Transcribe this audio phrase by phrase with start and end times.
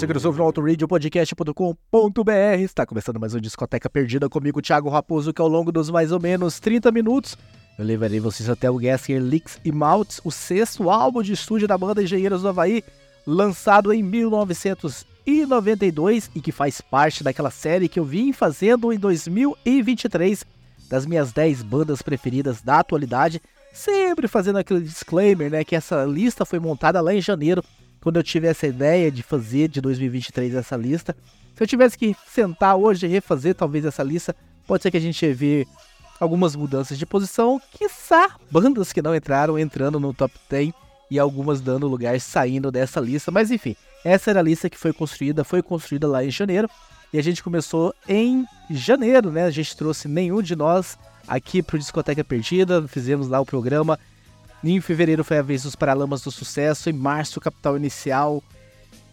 [0.00, 2.60] Você que nos ouve no autoradiopodcast.com.br.
[2.60, 6.18] Está começando mais uma Discoteca Perdida comigo, Thiago Raposo, que ao longo dos mais ou
[6.18, 7.36] menos 30 minutos
[7.78, 11.76] eu levarei vocês até o Gasker Licks e Maltz, o sexto álbum de estúdio da
[11.76, 12.82] banda Engenheiros do Havaí,
[13.26, 20.46] lançado em 1992 e que faz parte daquela série que eu vim fazendo em 2023
[20.88, 26.46] das minhas 10 bandas preferidas da atualidade, sempre fazendo aquele disclaimer, né, que essa lista
[26.46, 27.62] foi montada lá em janeiro
[28.00, 31.16] quando eu tive essa ideia de fazer de 2023 essa lista.
[31.54, 34.34] Se eu tivesse que sentar hoje e refazer talvez essa lista,
[34.66, 35.66] pode ser que a gente vê
[36.18, 40.72] algumas mudanças de posição, quiçá bandas que não entraram entrando no top 10
[41.10, 43.74] e algumas dando lugar saindo dessa lista, mas enfim,
[44.04, 46.68] essa era a lista que foi construída, foi construída lá em janeiro
[47.12, 49.44] e a gente começou em janeiro, né?
[49.44, 50.96] A gente trouxe nenhum de nós
[51.26, 53.98] aqui para o Discoteca Perdida, fizemos lá o programa
[54.62, 58.42] em fevereiro foi a vez dos Paralamas do Sucesso, em março Capital Inicial,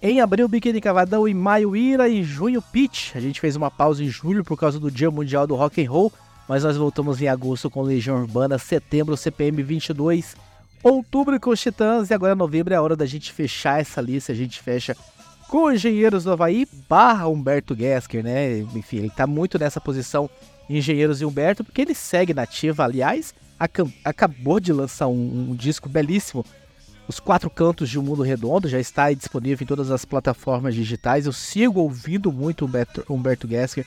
[0.02, 3.16] em abril Biquíni Cavadão, em maio Ira e junho Pitch.
[3.16, 5.90] A gente fez uma pausa em julho por causa do Dia Mundial do Rock and
[5.90, 6.12] Roll,
[6.48, 10.36] mas nós voltamos em agosto com Legião Urbana, setembro CPM 22,
[10.84, 14.32] outubro com os Titãs e agora novembro é a hora da gente fechar essa lista,
[14.32, 14.96] a gente fecha
[15.48, 18.60] com Engenheiros do Havaí barra Humberto Gesker, né?
[18.60, 20.30] Enfim, ele tá muito nessa posição
[20.70, 23.34] Engenheiros e Humberto, porque ele segue nativa, aliás,
[24.04, 26.46] acabou de lançar um, um, disco belíssimo.
[27.08, 31.26] Os Quatro Cantos de um Mundo Redondo já está disponível em todas as plataformas digitais.
[31.26, 33.86] Eu sigo ouvindo muito Humberto, Humberto Gesker,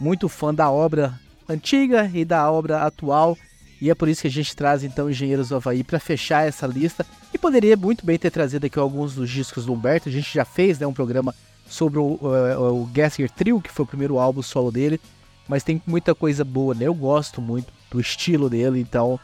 [0.00, 3.36] muito fã da obra antiga e da obra atual.
[3.80, 6.66] E é por isso que a gente traz então Engenheiros do Havaí para fechar essa
[6.66, 7.04] lista.
[7.34, 10.08] E poderia muito bem ter trazido aqui alguns dos discos do Humberto.
[10.08, 11.34] A gente já fez né, um programa
[11.66, 15.00] sobre o, o, o Gesker Trio, que foi o primeiro álbum solo dele.
[15.48, 16.86] Mas tem muita coisa boa, né?
[16.86, 19.18] Eu gosto muito do estilo dele, então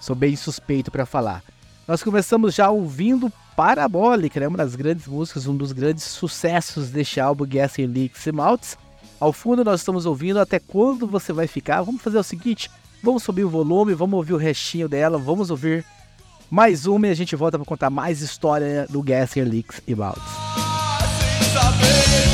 [0.00, 1.42] sou bem suspeito para falar.
[1.86, 4.48] Nós começamos já ouvindo Parabólica, né?
[4.48, 8.76] uma das grandes músicas, um dos grandes sucessos deste álbum Gassing Leaks e Maltz.
[9.20, 11.82] Ao fundo nós estamos ouvindo Até Quando Você Vai Ficar.
[11.82, 12.70] Vamos fazer o seguinte,
[13.02, 15.84] vamos subir o volume, vamos ouvir o restinho dela, vamos ouvir
[16.50, 20.22] mais uma e a gente volta para contar mais história do Gassing Leaks e Maltz.
[21.56, 22.33] Há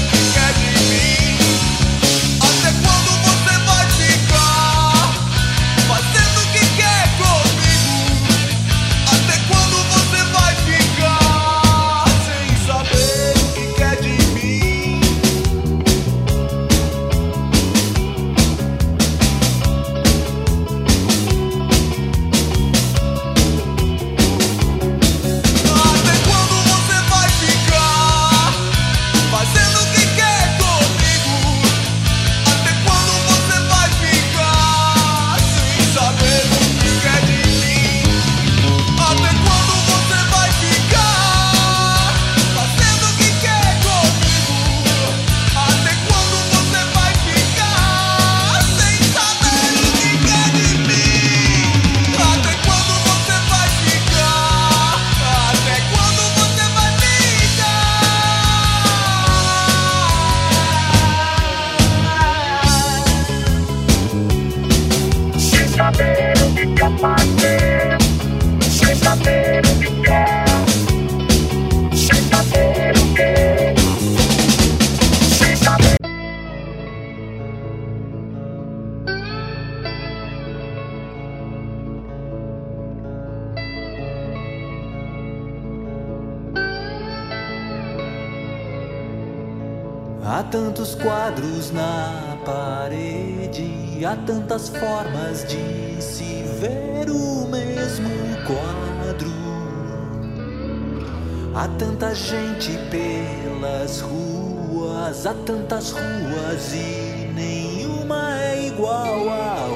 [101.53, 109.67] Há tanta gente pelas ruas, há tantas ruas e nenhuma é igual a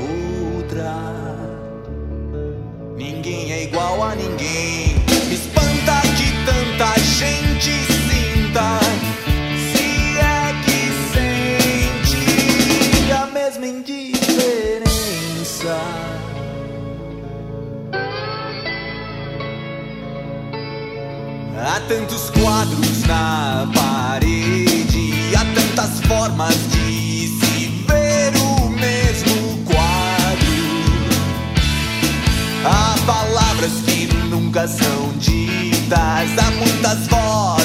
[0.57, 0.95] outra.
[2.97, 4.94] Ninguém é igual a ninguém.
[22.45, 30.55] Quadros na parede, há tantas formas de se ver o mesmo quadro.
[32.67, 37.64] Há palavras que nunca são ditas, há muitas vozes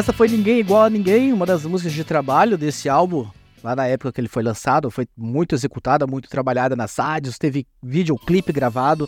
[0.00, 3.28] essa foi Ninguém Igual a Ninguém, uma das músicas de trabalho desse álbum.
[3.62, 7.66] Lá na época que ele foi lançado, foi muito executada, muito trabalhada nas rádios, teve
[7.82, 9.06] videoclipe gravado.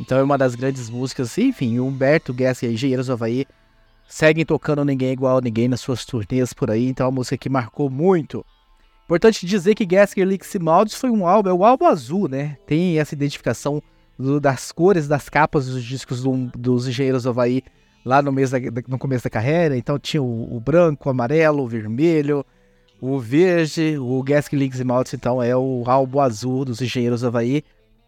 [0.00, 1.38] Então é uma das grandes músicas.
[1.38, 3.46] Enfim, Humberto Guess e Engenheiros do Havaí
[4.08, 6.88] seguem tocando Ninguém Igual a Ninguém nas suas turnês por aí.
[6.88, 8.44] Então é uma música que marcou muito.
[9.04, 12.56] Importante dizer que Gasker Licks e Maldies foi um álbum, é o álbum azul, né?
[12.66, 13.80] Tem essa identificação
[14.18, 17.62] do, das cores das capas dos discos do, dos Engenheiros do Havaí
[18.06, 19.76] lá no, mês da, no começo da carreira.
[19.76, 22.46] Então tinha o, o, branco, o amarelo, o vermelho,
[23.00, 27.26] o verde, o Gasker Licks e Maldies, então é o álbum azul dos Engenheiros do
[27.26, 27.64] Havaí.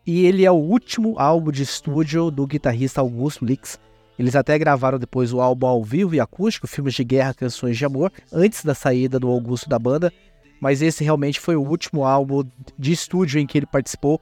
[0.07, 3.78] E ele é o último álbum de estúdio do guitarrista Augusto Licks.
[4.17, 7.85] Eles até gravaram depois o álbum ao vivo e acústico, filmes de guerra, canções de
[7.85, 10.12] amor, antes da saída do Augusto da banda
[10.61, 12.45] mas esse realmente foi o último álbum
[12.78, 14.21] de estúdio em que ele participou.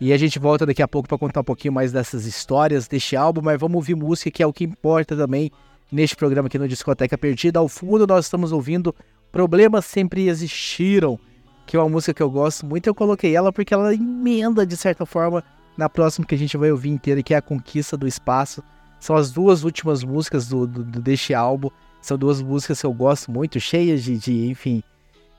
[0.00, 3.16] E a gente volta daqui a pouco para contar um pouquinho mais dessas histórias deste
[3.16, 5.50] álbum, mas vamos ouvir música que é o que importa também
[5.90, 7.58] neste programa aqui no Discoteca Perdida.
[7.58, 8.94] Ao fundo nós estamos ouvindo
[9.32, 11.18] Problemas Sempre Existiram,
[11.66, 12.86] que é uma música que eu gosto muito.
[12.86, 15.42] Eu coloquei ela porque ela emenda de certa forma
[15.76, 18.62] na próxima que a gente vai ouvir inteira, que é a Conquista do Espaço.
[19.00, 21.70] São as duas últimas músicas do, do, deste álbum.
[22.00, 24.82] São duas músicas que eu gosto muito, cheias de, de enfim,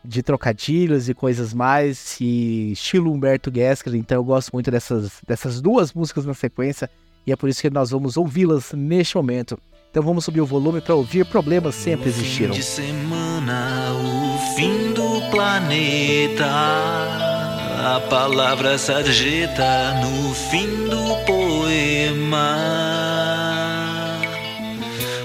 [0.08, 5.60] de trocadilhos e coisas mais, e estilo Humberto Gessler, então eu gosto muito dessas, dessas
[5.60, 6.90] duas músicas na sequência,
[7.26, 9.60] e é por isso que nós vamos ouvi-las neste momento.
[9.92, 12.54] Então vamos subir o volume para ouvir Problemas Sempre Existiram.
[12.54, 22.58] Fim de semana, o fim do planeta, a palavra sarjeta no fim do poema.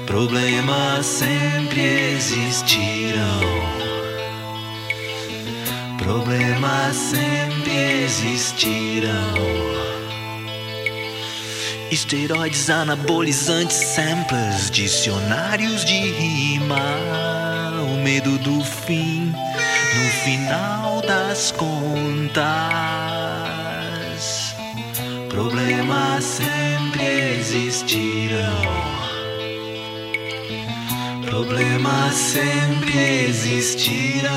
[0.06, 1.80] Problemas sempre
[2.14, 3.61] existirão.
[6.02, 9.12] Problemas sempre existirão.
[11.90, 16.80] Esteroides anabolizantes, samplers, dicionários de rima.
[17.92, 22.42] O medo do fim, no final das contas.
[25.28, 27.04] Problemas sempre
[27.38, 28.92] existirão.
[31.32, 34.30] Problemas sempre existirão,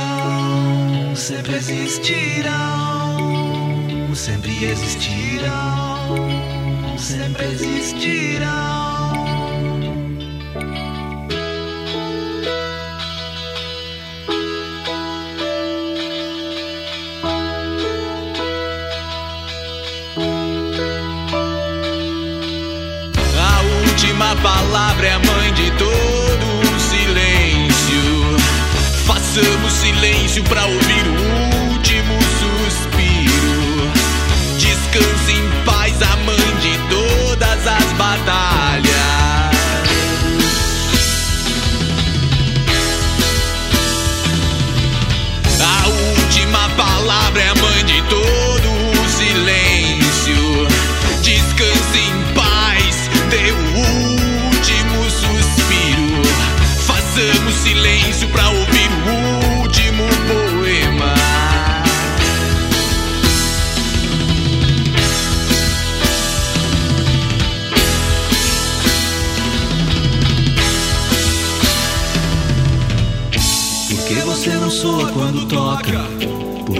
[1.15, 3.17] sempre existirão,
[4.13, 6.15] sempre existirão,
[6.97, 8.45] sempre existirão.
[23.39, 26.14] A última palavra é a mãe de todos.
[29.35, 31.24] Façamos silêncio para ouvir o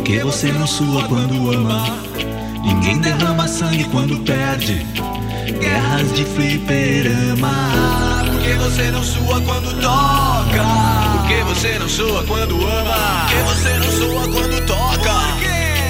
[0.05, 1.97] Por que você não sua quando ama?
[2.63, 4.85] Ninguém derrama sangue quando perde.
[5.59, 7.71] Guerras de fliperama.
[8.23, 10.63] Por que você não sua quando toca?
[11.11, 13.25] Por que você não soa quando ama?
[13.25, 15.13] Por que você não soa quando toca?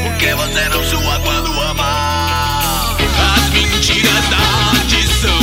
[0.03, 2.95] Por que você não soa quando ama?
[3.35, 4.37] As mentiras da
[4.77, 5.39] arte são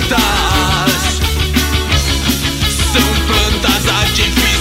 [0.00, 1.20] tantas.
[2.92, 4.53] São plantas artificiais.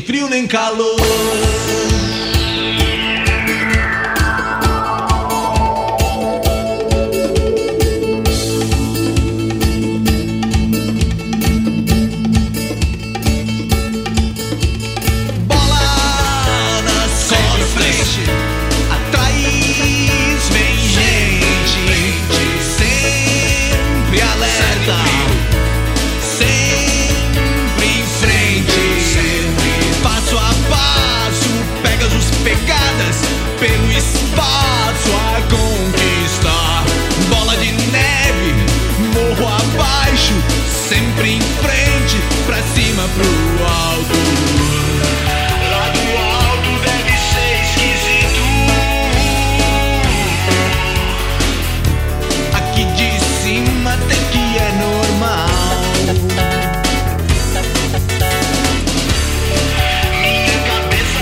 [0.00, 1.49] Frio nem calor.
[43.00, 44.18] Cima pro alto.
[45.70, 46.04] Lá do
[46.36, 48.44] alto deve ser esquisito.
[52.54, 53.08] Aqui de
[53.42, 55.48] cima até que é normal.
[60.20, 61.20] Minha cabeça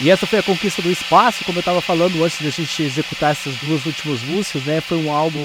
[0.00, 3.32] E essa foi a conquista do espaço, como eu estava falando antes da gente executar
[3.32, 4.80] essas duas últimas músicas, né?
[4.80, 5.44] Foi um álbum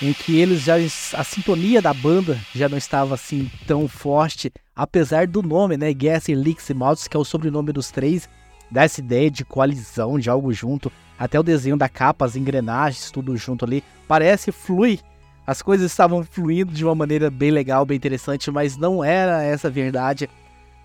[0.00, 5.26] em que eles já a sintonia da banda já não estava assim tão forte, apesar
[5.26, 5.92] do nome, né?
[5.92, 8.26] Gas, Elix e Maltz, que é o sobrenome dos três,
[8.70, 13.10] dá essa ideia de coalizão, de algo junto, até o desenho da capa, as engrenagens,
[13.10, 14.98] tudo junto ali, parece flui
[15.46, 19.66] as coisas estavam fluindo de uma maneira bem legal, bem interessante, mas não era essa
[19.66, 20.30] a verdade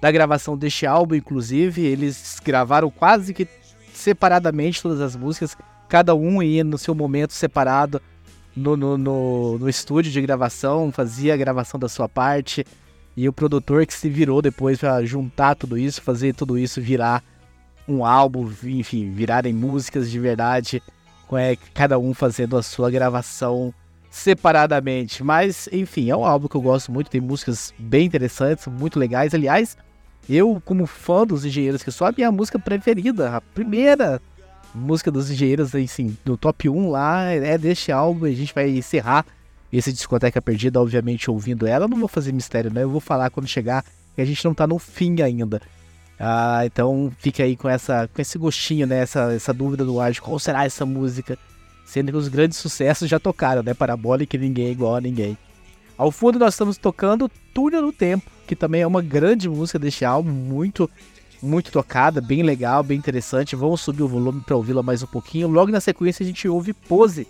[0.06, 1.84] da gravação deste álbum, inclusive.
[1.84, 3.48] Eles gravaram quase que
[3.92, 5.58] separadamente todas as músicas,
[5.90, 8.00] cada um ia no seu momento separado
[8.56, 12.64] no, no, no, no estúdio de gravação, fazia a gravação da sua parte,
[13.18, 17.24] e o produtor que se virou depois para juntar tudo isso, fazer tudo isso virar
[17.88, 20.84] um álbum, enfim, virarem músicas de verdade,
[21.28, 23.74] com é, cada um fazendo a sua gravação
[24.12, 25.24] separadamente.
[25.24, 29.34] Mas, enfim, é um álbum que eu gosto muito, tem músicas bem interessantes, muito legais.
[29.34, 29.76] Aliás,
[30.28, 34.22] eu, como fã dos engenheiros, que sou a minha música preferida, a primeira
[34.74, 38.26] música dos engenheiros, assim, no top 1 lá, é deste álbum.
[38.26, 39.26] A gente vai encerrar
[39.72, 41.86] esse Discoteca Perdida, obviamente, ouvindo ela.
[41.86, 42.84] Eu não vou fazer mistério, né?
[42.84, 43.84] Eu vou falar quando chegar,
[44.16, 45.62] que a gente não tá no fim ainda.
[46.20, 49.00] Ah, então fica aí com, essa, com esse gostinho, né?
[49.00, 51.38] Essa, essa dúvida no ar de qual será essa música.
[51.86, 53.74] Sendo que os grandes sucessos já tocaram, né?
[53.74, 55.38] Parabólica ninguém é igual a ninguém.
[55.98, 60.06] Ao fundo nós estamos tocando Túnel no Tempo, que também é uma grande música deste
[60.06, 60.90] álbum, muito
[61.42, 63.56] muito tocada, bem legal, bem interessante.
[63.56, 65.48] Vamos subir o volume para ouvi-la mais um pouquinho.
[65.48, 67.28] Logo na sequência a gente ouve Pose.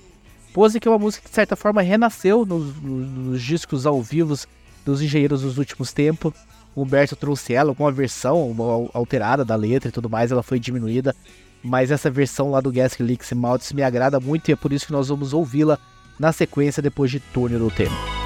[0.54, 4.38] Pose que é uma música que de certa forma renasceu nos, nos discos ao vivo
[4.86, 6.34] dos engenheiros dos últimos tempos.
[6.73, 10.43] O Humberto trouxe ela com uma versão uma alterada da letra e tudo mais, ela
[10.43, 11.15] foi diminuída.
[11.63, 14.86] Mas essa versão lá do Gas Leaks Maltz me agrada muito e é por isso
[14.86, 15.80] que nós vamos ouvi-la
[16.19, 18.25] na sequência depois de Túnel do Tempo.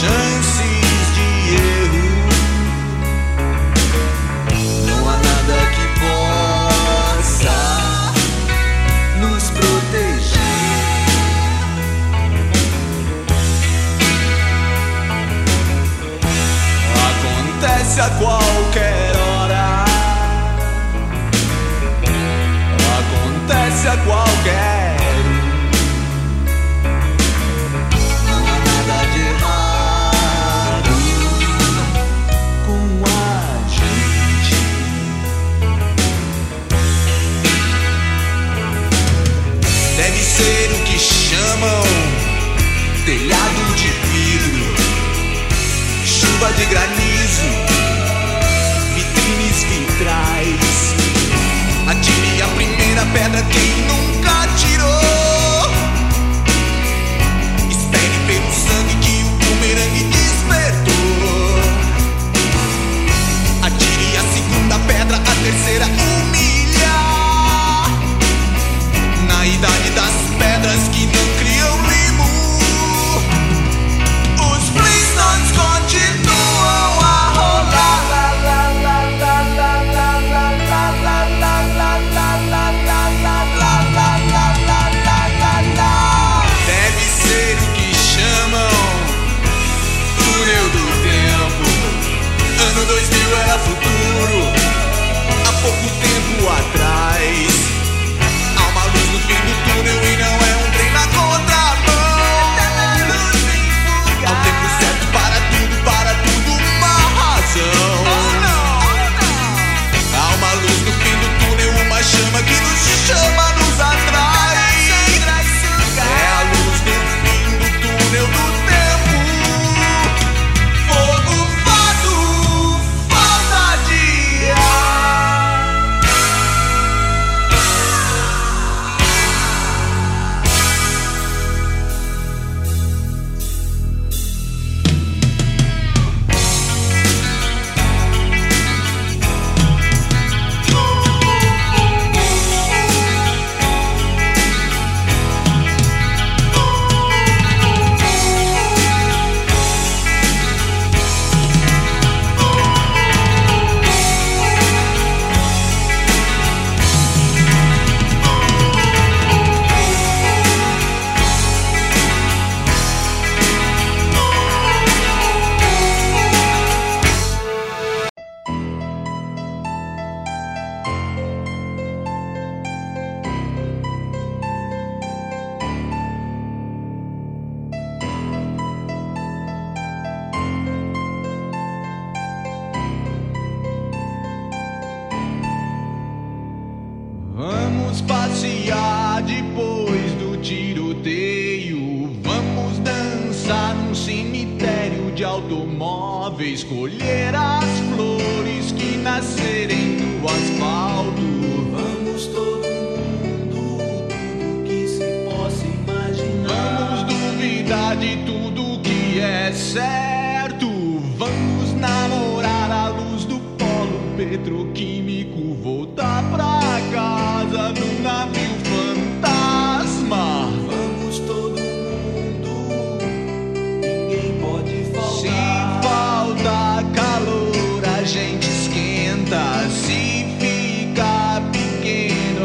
[0.00, 0.49] Shines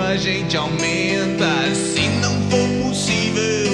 [0.06, 1.74] a gente aumenta.
[1.74, 3.72] Se não for possível,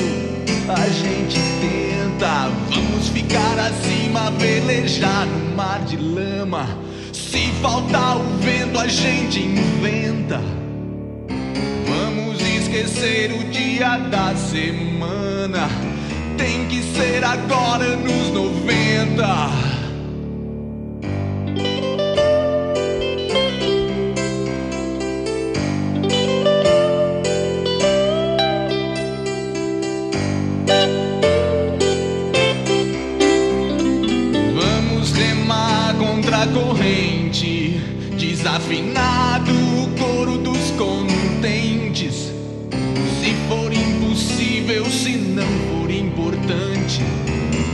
[0.70, 2.50] a gente tenta.
[2.70, 6.67] Vamos ficar acima, velejar no mar de lama.
[7.12, 10.41] Se faltar o vento, a gente inventa.
[11.88, 15.70] Vamos esquecer o dia da semana.
[16.38, 19.71] Tem que ser agora nos 90.
[38.41, 42.32] Desafinado o coro dos contentes.
[43.19, 47.01] Se for impossível, se não for importante,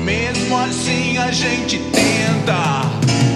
[0.04, 3.27] mesmo assim a gente tenta.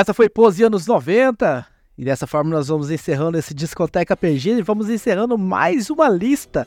[0.00, 1.66] Essa foi Pose anos 90.
[1.98, 6.66] E dessa forma nós vamos encerrando esse Discoteca Perdida e vamos encerrando mais uma lista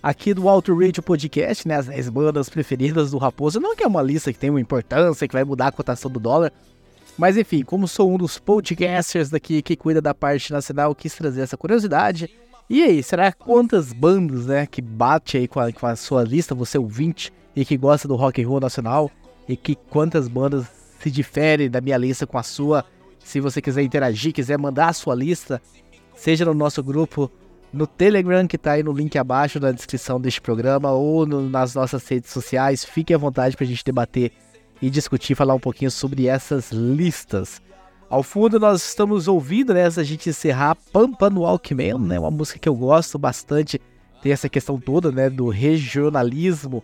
[0.00, 1.74] aqui do Auto Radio Podcast, né?
[1.74, 3.58] As 10 bandas preferidas do Raposo.
[3.58, 6.20] Não que é uma lista que tem uma importância, que vai mudar a cotação do
[6.20, 6.52] dólar.
[7.18, 11.40] Mas enfim, como sou um dos podcasters daqui que cuida da parte nacional, quis trazer
[11.40, 12.30] essa curiosidade.
[12.68, 16.54] E aí, será quantas bandas, né, que bate aí com a, com a sua lista,
[16.54, 19.10] você ouvinte, e que gosta do rock and roll nacional,
[19.48, 22.84] e que quantas bandas se diferem da minha lista com a sua?
[23.18, 25.60] Se você quiser interagir, quiser mandar a sua lista,
[26.14, 27.30] seja no nosso grupo
[27.72, 31.74] no Telegram, que está aí no link abaixo na descrição deste programa, ou no, nas
[31.74, 34.32] nossas redes sociais, fique à vontade para a gente debater
[34.82, 37.62] e discutir, falar um pouquinho sobre essas listas.
[38.08, 42.58] Ao fundo nós estamos ouvindo, né, a gente encerrar Pampa no Walkman, né, uma música
[42.58, 43.80] que eu gosto bastante,
[44.20, 46.82] tem essa questão toda, né, do regionalismo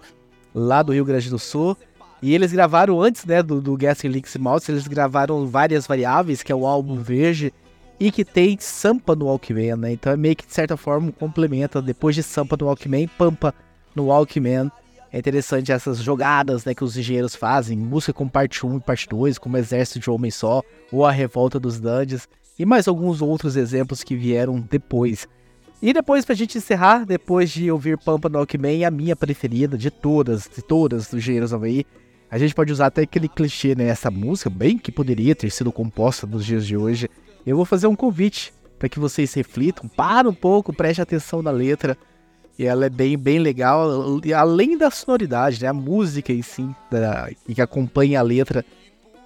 [0.54, 1.76] lá do Rio Grande do Sul.
[2.22, 6.54] E eles gravaram antes, né, do, do Links Mouse, eles gravaram várias variáveis, que é
[6.54, 7.52] o álbum verde,
[7.98, 9.92] e que tem Sampa no Walkman, né?
[9.92, 13.54] Então é meio que de certa forma um complementa, depois de Sampa no Walkman, Pampa
[13.94, 14.70] no Walkman.
[15.12, 19.08] É interessante essas jogadas, né, que os engenheiros fazem, música com parte 1 e parte
[19.08, 23.56] 2, como Exército de Homem Só, ou A Revolta dos Dandes, e mais alguns outros
[23.56, 25.26] exemplos que vieram depois.
[25.80, 29.90] E depois, pra gente encerrar, depois de ouvir Pampa no Walkman, a minha preferida de
[29.90, 31.86] todas, de todas dos engenheiros Havaí,
[32.30, 33.86] a gente pode usar até aquele clichê, né?
[33.86, 37.08] Essa música, bem que poderia ter sido composta nos dias de hoje.
[37.46, 41.50] Eu vou fazer um convite para que vocês reflitam, para um pouco, preste atenção na
[41.50, 41.96] letra.
[42.58, 45.68] E ela é bem, bem legal, além da sonoridade, né?
[45.68, 48.64] A música em si, da, que acompanha a letra,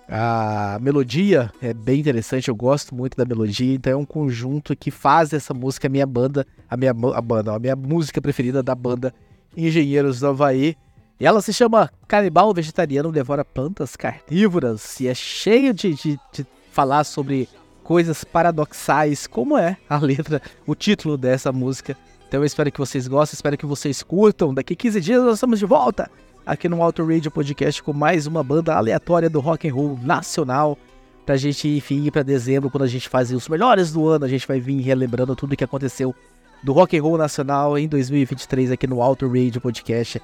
[0.08, 4.90] a melodia é bem interessante, eu gosto muito da melodia, então é um conjunto que
[4.90, 8.74] faz essa música a minha banda, a minha a banda, a minha música preferida da
[8.74, 9.14] banda
[9.56, 10.76] Engenheiros do Havaí.
[11.20, 16.46] E ela se chama Canibal Vegetariano Devora Plantas Carnívoras e é cheio de, de, de
[16.72, 17.46] falar sobre
[17.84, 21.94] coisas paradoxais, como é a letra, o título dessa música.
[22.26, 24.54] Então eu espero que vocês gostem, espero que vocês curtam.
[24.54, 26.10] Daqui 15 dias nós estamos de volta
[26.46, 30.78] aqui no Auto Radio Podcast com mais uma banda aleatória do rock and roll nacional.
[31.26, 34.28] Pra gente, enfim, ir pra dezembro, quando a gente faz os melhores do ano, a
[34.28, 36.14] gente vai vir relembrando tudo que aconteceu
[36.62, 40.18] do rock and roll nacional em 2023 aqui no Auto Radio Podcast.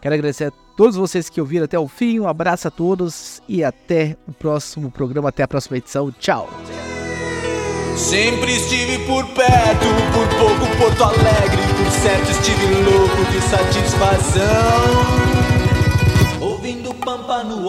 [0.00, 2.18] Quero agradecer a todos vocês que ouviram até o fim.
[2.20, 6.10] Um abraço a todos e até o próximo programa, até a próxima edição.
[6.12, 6.48] Tchau.
[7.96, 14.40] Sempre estive por perto, por pouco Porto Alegre, por certo estive louco de satisfação.
[16.40, 17.68] Ouvindo Pampa no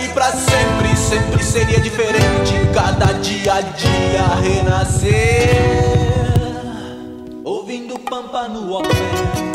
[0.00, 2.54] ali pra sempre, sempre seria diferente.
[2.72, 5.50] Cada dia a dia renascer.
[7.44, 9.49] Ouvindo Pampa no Walkman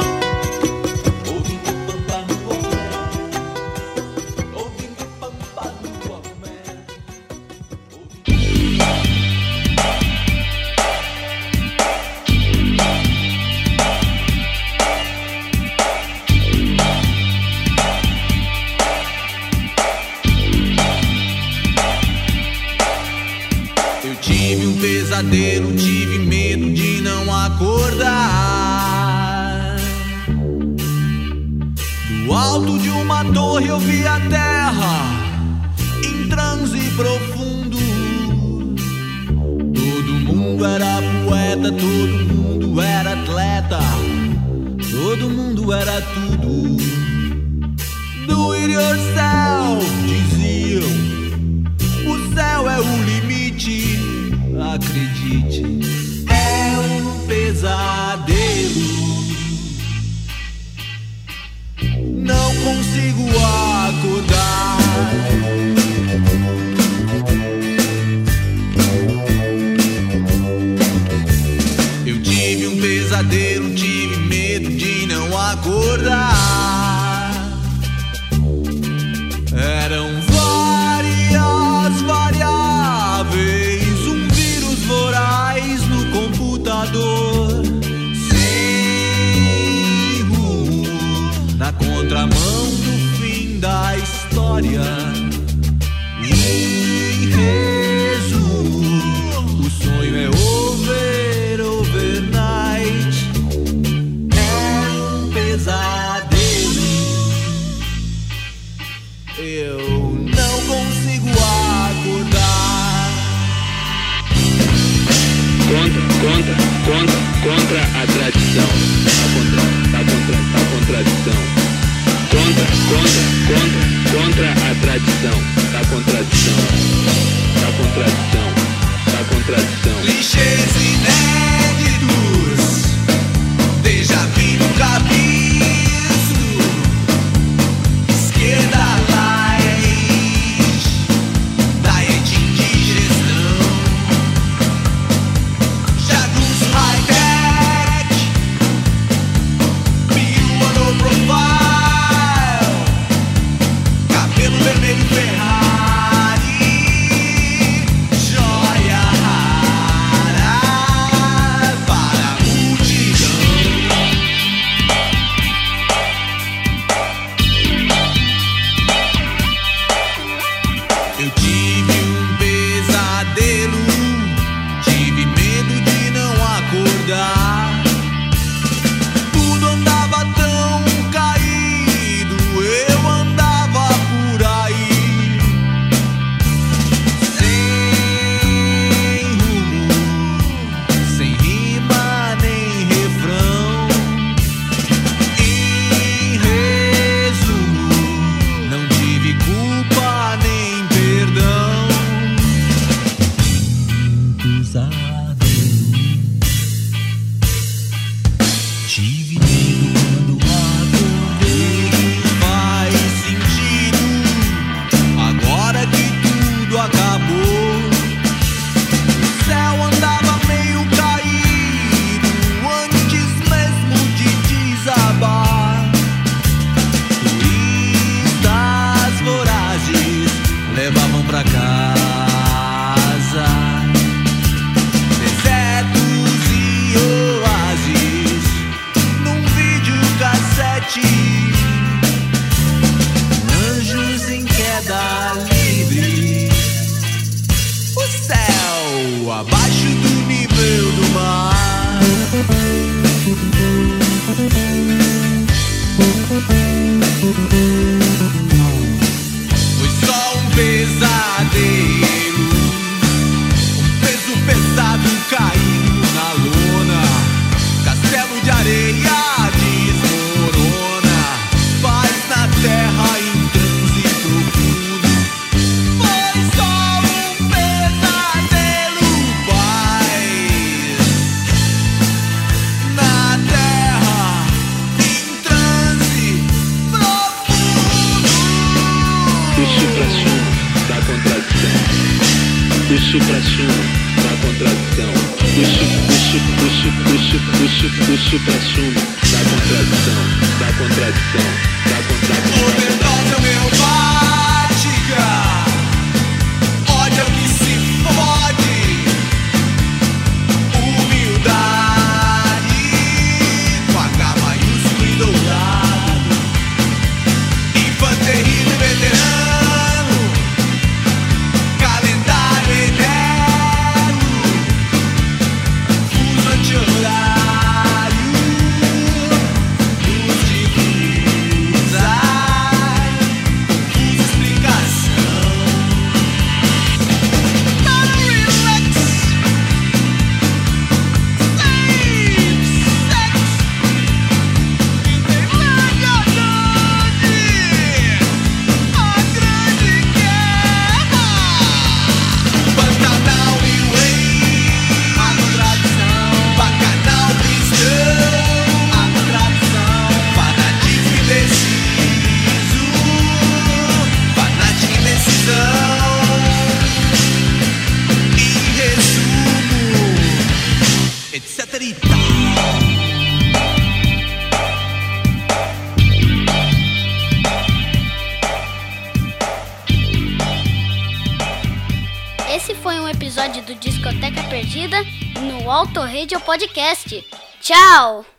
[386.95, 387.25] Podcast.
[387.59, 388.34] Tchau!